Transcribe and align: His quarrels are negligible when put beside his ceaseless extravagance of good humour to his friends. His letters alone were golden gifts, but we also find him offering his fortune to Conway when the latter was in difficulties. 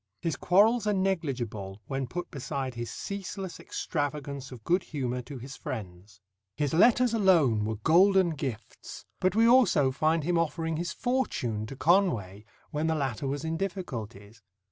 His 0.19 0.35
quarrels 0.35 0.87
are 0.87 0.95
negligible 0.95 1.79
when 1.85 2.07
put 2.07 2.31
beside 2.31 2.73
his 2.73 2.89
ceaseless 2.89 3.59
extravagance 3.59 4.51
of 4.51 4.63
good 4.63 4.81
humour 4.81 5.21
to 5.21 5.37
his 5.37 5.55
friends. 5.55 6.19
His 6.57 6.73
letters 6.73 7.13
alone 7.13 7.65
were 7.65 7.75
golden 7.75 8.31
gifts, 8.31 9.05
but 9.19 9.35
we 9.35 9.47
also 9.47 9.91
find 9.91 10.23
him 10.23 10.39
offering 10.39 10.77
his 10.77 10.91
fortune 10.91 11.67
to 11.67 11.75
Conway 11.75 12.45
when 12.71 12.87
the 12.87 12.95
latter 12.95 13.27
was 13.27 13.45
in 13.45 13.57
difficulties. 13.57 14.41